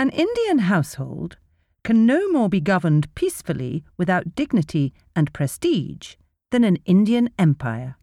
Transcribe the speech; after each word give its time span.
An 0.00 0.08
Indian 0.08 0.60
household 0.60 1.36
can 1.84 2.06
no 2.06 2.26
more 2.30 2.48
be 2.48 2.58
governed 2.58 3.14
peacefully 3.14 3.84
without 3.98 4.34
dignity 4.34 4.94
and 5.14 5.30
prestige 5.34 6.14
than 6.50 6.64
an 6.64 6.78
Indian 6.86 7.28
empire. 7.38 7.96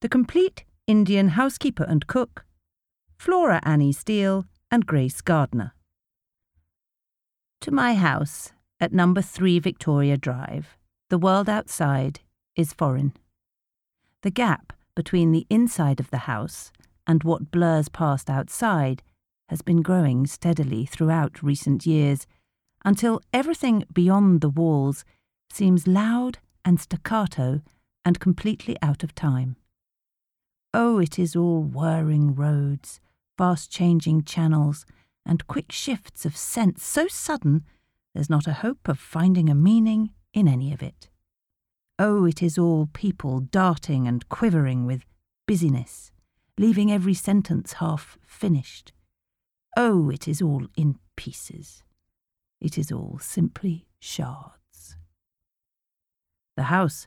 The 0.00 0.08
complete 0.08 0.64
Indian 0.86 1.28
housekeeper 1.28 1.84
and 1.84 2.06
cook, 2.06 2.46
Flora 3.18 3.60
Annie 3.62 3.92
Steel 3.92 4.46
and 4.70 4.86
Grace 4.86 5.20
Gardner. 5.20 5.74
To 7.60 7.70
my 7.70 7.92
house 7.92 8.52
at 8.80 8.94
number 8.94 9.20
3 9.20 9.58
Victoria 9.58 10.16
Drive, 10.16 10.78
the 11.10 11.18
world 11.18 11.50
outside 11.50 12.20
is 12.56 12.72
foreign. 12.72 13.12
The 14.22 14.30
gap 14.30 14.72
between 14.94 15.32
the 15.32 15.46
inside 15.50 16.00
of 16.00 16.08
the 16.08 16.24
house 16.24 16.72
and 17.06 17.22
what 17.22 17.50
blurs 17.50 17.90
past 17.90 18.30
outside 18.30 19.02
has 19.50 19.62
been 19.62 19.82
growing 19.82 20.28
steadily 20.28 20.86
throughout 20.86 21.42
recent 21.42 21.84
years 21.84 22.24
until 22.84 23.20
everything 23.32 23.84
beyond 23.92 24.40
the 24.40 24.48
walls 24.48 25.04
seems 25.52 25.88
loud 25.88 26.38
and 26.64 26.78
staccato 26.78 27.60
and 28.04 28.20
completely 28.20 28.76
out 28.80 29.02
of 29.02 29.12
time. 29.12 29.56
Oh, 30.72 31.00
it 31.00 31.18
is 31.18 31.34
all 31.34 31.64
whirring 31.64 32.32
roads, 32.36 33.00
fast 33.36 33.72
changing 33.72 34.22
channels, 34.22 34.86
and 35.26 35.48
quick 35.48 35.72
shifts 35.72 36.24
of 36.24 36.36
sense 36.36 36.84
so 36.84 37.08
sudden 37.08 37.64
there's 38.14 38.30
not 38.30 38.46
a 38.46 38.52
hope 38.52 38.86
of 38.86 39.00
finding 39.00 39.50
a 39.50 39.54
meaning 39.56 40.10
in 40.32 40.46
any 40.46 40.72
of 40.72 40.80
it. 40.80 41.08
Oh, 41.98 42.24
it 42.24 42.40
is 42.40 42.56
all 42.56 42.88
people 42.92 43.40
darting 43.40 44.06
and 44.06 44.28
quivering 44.28 44.86
with 44.86 45.04
busyness, 45.48 46.12
leaving 46.56 46.92
every 46.92 47.14
sentence 47.14 47.74
half 47.74 48.16
finished. 48.24 48.92
Oh, 49.76 50.10
it 50.10 50.26
is 50.26 50.42
all 50.42 50.66
in 50.76 50.98
pieces. 51.16 51.84
It 52.60 52.76
is 52.76 52.90
all 52.90 53.18
simply 53.20 53.86
shards. 54.00 54.96
The 56.56 56.64
house 56.64 57.06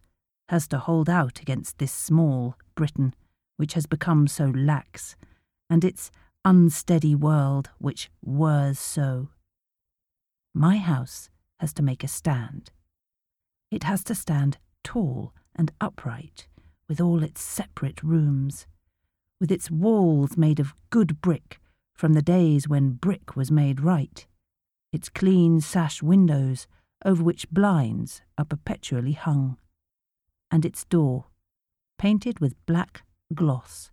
has 0.50 0.67
to 0.70 0.80
hold 0.80 1.09
out 1.09 1.42
against 1.42 1.78
this 1.78 1.92
small 1.92 2.55
Britain, 2.75 3.14
which 3.58 3.73
has 3.73 3.86
become 3.86 4.28
so 4.28 4.45
lax, 4.45 5.16
and 5.70 5.83
its 5.83 6.09
unsteady 6.45 7.16
world, 7.16 7.70
which 7.78 8.09
whirs 8.22 8.80
so. 8.80 9.30
My 10.53 10.77
house 10.77 11.30
has 11.59 11.73
to 11.73 11.83
make 11.83 12.03
a 12.03 12.08
stand. 12.08 12.72
It 13.72 13.83
has 13.83 14.03
to 14.05 14.16
stand 14.16 14.58
tall 14.83 15.33
and 15.55 15.72
upright, 15.81 16.48
with 16.88 17.02
all 17.02 17.23
its 17.23 17.42
separate 17.42 18.02
rooms, 18.03 18.67
with 19.39 19.52
its 19.52 19.70
walls 19.70 20.38
made 20.38 20.59
of 20.59 20.75
good 20.89 21.22
brick 21.22 21.59
from 21.94 22.13
the 22.13 22.22
days 22.22 22.67
when 22.67 22.94
brick 22.94 23.36
was 23.36 23.52
made 23.52 23.81
right, 23.81 24.25
its 24.91 25.09
clean 25.09 25.61
sash 25.61 26.02
windows 26.03 26.67
over 27.05 27.23
which 27.23 27.49
blinds 27.49 28.22
are 28.38 28.45
perpetually 28.45 29.13
hung, 29.13 29.58
and 30.52 30.66
its 30.66 30.86
door, 30.86 31.25
painted 31.97 32.39
with 32.39 32.66
black 32.66 33.03
gloss, 33.33 33.91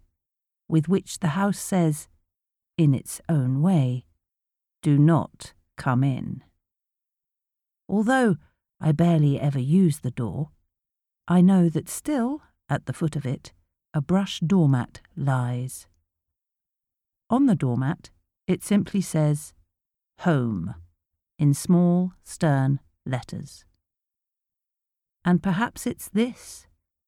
with 0.68 0.88
which 0.88 1.18
the 1.18 1.28
house 1.28 1.58
says, 1.58 2.08
in 2.76 2.94
its 2.94 3.20
own 3.28 3.60
way, 3.60 4.04
Do 4.82 4.98
not 4.98 5.52
come 5.76 6.02
in. 6.02 6.42
Although 7.88 8.36
I 8.80 8.92
barely 8.92 9.38
ever 9.38 9.58
use 9.58 9.98
the 9.98 10.10
door, 10.10 10.50
I 11.28 11.40
know 11.40 11.68
that 11.68 11.88
still, 11.88 12.42
at 12.68 12.86
the 12.86 12.92
foot 12.92 13.16
of 13.16 13.26
it, 13.26 13.52
a 13.92 14.00
brush 14.00 14.40
doormat 14.40 15.00
lies. 15.16 15.86
On 17.30 17.46
the 17.46 17.54
doormat, 17.54 18.10
it 18.48 18.64
simply 18.64 19.00
says, 19.00 19.54
Home, 20.20 20.74
in 21.38 21.54
small, 21.54 22.12
stern 22.24 22.80
letters. 23.06 23.64
And 25.24 25.40
perhaps 25.42 25.86
it's 25.86 26.08
this 26.08 26.66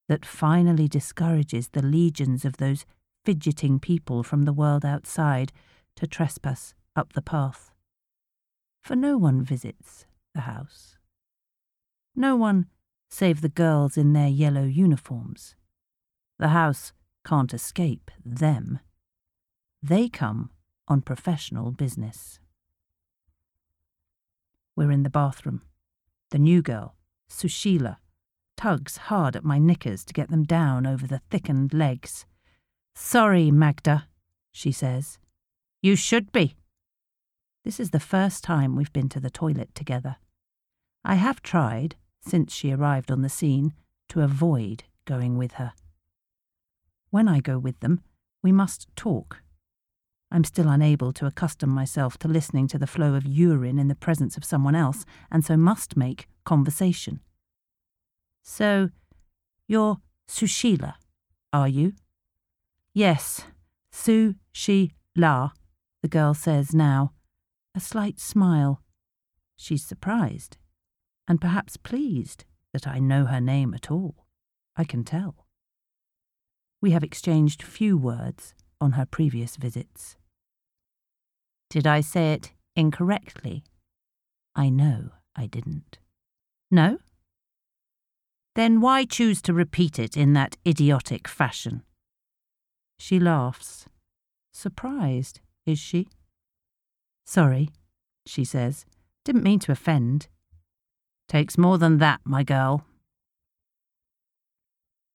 that 0.08 0.24
finally 0.24 0.86
discourages 0.86 1.68
the 1.68 1.82
legions 1.82 2.44
of 2.44 2.58
those 2.58 2.86
fidgeting 3.24 3.80
people 3.80 4.22
from 4.22 4.42
the 4.44 4.52
world 4.52 4.84
outside 4.84 5.52
to 5.96 6.06
trespass 6.06 6.74
up 6.94 7.14
the 7.14 7.22
path. 7.22 7.72
For 8.82 8.94
no 8.94 9.18
one 9.18 9.42
visits 9.42 10.06
the 10.34 10.42
house. 10.42 10.98
No 12.14 12.36
one 12.36 12.66
save 13.10 13.40
the 13.40 13.48
girls 13.48 13.96
in 13.96 14.12
their 14.12 14.28
yellow 14.28 14.64
uniforms. 14.64 15.56
The 16.38 16.48
house 16.48 16.92
can't 17.24 17.52
escape 17.52 18.10
them. 18.24 18.78
They 19.82 20.08
come 20.08 20.50
on 20.86 21.00
professional 21.00 21.72
business. 21.72 22.38
We're 24.76 24.92
in 24.92 25.02
the 25.02 25.10
bathroom. 25.10 25.62
The 26.30 26.38
new 26.38 26.62
girl, 26.62 26.94
Susheela, 27.28 27.96
tugs 28.56 28.96
hard 28.96 29.34
at 29.34 29.44
my 29.44 29.58
knickers 29.58 30.04
to 30.04 30.14
get 30.14 30.30
them 30.30 30.44
down 30.44 30.86
over 30.86 31.06
the 31.06 31.20
thickened 31.30 31.74
legs. 31.74 32.26
Sorry, 32.94 33.50
Magda, 33.50 34.06
she 34.52 34.70
says. 34.70 35.18
You 35.82 35.96
should 35.96 36.30
be. 36.30 36.54
This 37.64 37.80
is 37.80 37.90
the 37.90 37.98
first 37.98 38.44
time 38.44 38.76
we've 38.76 38.92
been 38.92 39.08
to 39.08 39.20
the 39.20 39.30
toilet 39.30 39.74
together. 39.74 40.16
I 41.04 41.16
have 41.16 41.42
tried, 41.42 41.96
since 42.24 42.54
she 42.54 42.70
arrived 42.70 43.10
on 43.10 43.22
the 43.22 43.28
scene, 43.28 43.72
to 44.10 44.20
avoid 44.20 44.84
going 45.06 45.36
with 45.36 45.54
her. 45.54 45.72
When 47.10 47.26
I 47.26 47.40
go 47.40 47.58
with 47.58 47.80
them, 47.80 48.02
we 48.44 48.52
must 48.52 48.86
talk 48.94 49.42
I'm 50.34 50.44
still 50.44 50.70
unable 50.70 51.12
to 51.12 51.26
accustom 51.26 51.68
myself 51.68 52.16
to 52.18 52.26
listening 52.26 52.66
to 52.68 52.78
the 52.78 52.86
flow 52.86 53.14
of 53.14 53.26
urine 53.26 53.78
in 53.78 53.88
the 53.88 53.94
presence 53.94 54.38
of 54.38 54.46
someone 54.46 54.74
else, 54.74 55.04
and 55.30 55.44
so 55.44 55.58
must 55.58 55.94
make 55.94 56.26
conversation. 56.46 57.20
So, 58.42 58.88
you're 59.68 59.98
Susheela, 60.26 60.94
are 61.52 61.68
you? 61.68 61.92
Yes, 62.94 63.42
Su 63.90 64.36
Shi 64.52 64.94
La, 65.14 65.50
the 66.00 66.08
girl 66.08 66.32
says 66.32 66.74
now, 66.74 67.12
a 67.74 67.80
slight 67.80 68.18
smile. 68.18 68.80
She's 69.56 69.84
surprised, 69.84 70.56
and 71.28 71.42
perhaps 71.42 71.76
pleased 71.76 72.46
that 72.72 72.86
I 72.86 73.00
know 73.00 73.26
her 73.26 73.40
name 73.40 73.74
at 73.74 73.90
all. 73.90 74.24
I 74.76 74.84
can 74.84 75.04
tell. 75.04 75.46
We 76.80 76.92
have 76.92 77.04
exchanged 77.04 77.62
few 77.62 77.98
words 77.98 78.54
on 78.80 78.92
her 78.92 79.04
previous 79.04 79.56
visits. 79.56 80.16
Did 81.72 81.86
I 81.86 82.02
say 82.02 82.34
it 82.34 82.52
incorrectly? 82.76 83.64
I 84.54 84.68
know 84.68 85.08
I 85.34 85.46
didn't. 85.46 85.96
No? 86.70 86.98
Then 88.54 88.82
why 88.82 89.06
choose 89.06 89.40
to 89.40 89.54
repeat 89.54 89.98
it 89.98 90.14
in 90.14 90.34
that 90.34 90.58
idiotic 90.66 91.26
fashion? 91.26 91.82
She 92.98 93.18
laughs. 93.18 93.86
Surprised, 94.52 95.40
is 95.64 95.78
she? 95.78 96.08
Sorry, 97.24 97.70
she 98.26 98.44
says. 98.44 98.84
Didn't 99.24 99.42
mean 99.42 99.60
to 99.60 99.72
offend. 99.72 100.28
Takes 101.26 101.56
more 101.56 101.78
than 101.78 101.96
that, 101.96 102.20
my 102.22 102.42
girl. 102.42 102.84